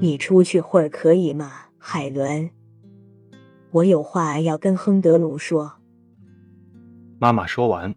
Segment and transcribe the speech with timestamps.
[0.00, 2.48] 你出去会儿可以吗，海伦？
[3.72, 5.72] 我有话要跟亨德鲁说。
[7.18, 7.92] 妈妈说完，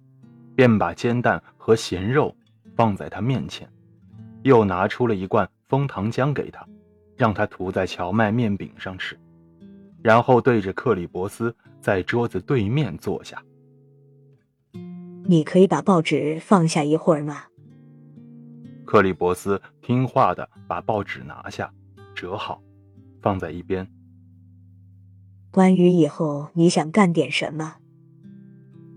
[0.55, 2.35] 便把煎蛋和咸肉
[2.75, 3.69] 放在他面前，
[4.41, 6.67] 又拿出了一罐枫糖浆给他，
[7.15, 9.15] 让他涂在荞麦面饼上吃，
[10.01, 13.39] 然后对着克里伯斯在桌子对面坐下。
[15.23, 17.43] 你可以把报纸放下一会儿吗？
[18.85, 21.71] 克里伯斯听话的把报纸拿下，
[22.13, 22.61] 折好，
[23.21, 23.87] 放在一边。
[25.51, 27.75] 关于以后你想干点什么？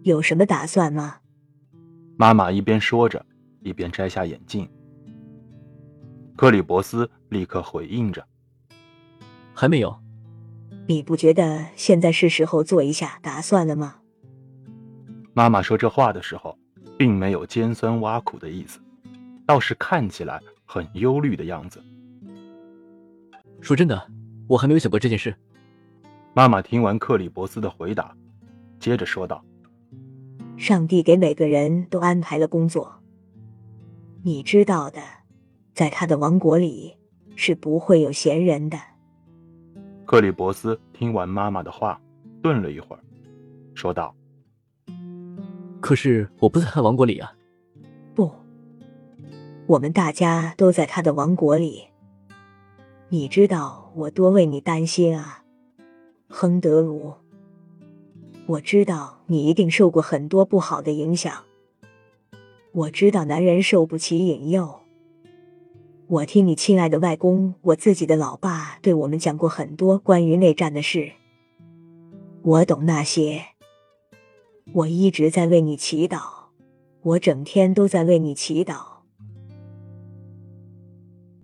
[0.03, 1.17] 有什么打算吗？
[2.17, 3.25] 妈妈一边说着，
[3.63, 4.69] 一边摘下眼镜。
[6.37, 8.25] 克里伯斯立刻回应着
[9.55, 9.97] ：“还没有。”
[10.87, 13.97] 你不觉得现在是时候做一下打算了吗？
[15.33, 16.57] 妈妈说这话的时候，
[16.99, 18.79] 并没有尖酸挖苦的意思，
[19.47, 21.83] 倒是看起来很忧虑的样子。
[23.65, 24.07] 说真的，
[24.47, 25.35] 我还没有想过这件事。
[26.35, 28.15] 妈妈听完克里伯斯的回答，
[28.79, 29.43] 接着说道。
[30.59, 32.97] 上帝给每个人都安排了工作，
[34.23, 35.01] 你知道的，
[35.73, 36.95] 在他的王国里
[37.37, 38.79] 是不会有闲人的。
[40.05, 41.99] 克里伯斯听完妈妈的话，
[42.43, 43.01] 顿了一会儿，
[43.75, 44.15] 说道
[45.81, 47.33] ：“可是我不在他王国里啊。
[48.15, 48.31] ”“不，
[49.67, 51.85] 我们大家都在他的王国里。
[53.09, 55.45] 你知道我多为你担心啊，
[56.29, 57.15] 亨德鲁。”
[58.47, 61.33] 我知道你一定受过很多不好的影响。
[62.73, 64.81] 我知道男人受不起引诱。
[66.07, 71.13] 我听你亲爱的外公，我自己的老爸对我们讲过很多关于内战的事。
[72.43, 73.43] 我懂那些。
[74.75, 76.21] 我一直在为你祈祷，
[77.01, 78.94] 我整天都在为你祈祷。